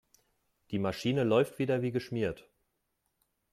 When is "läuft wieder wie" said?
1.23-1.91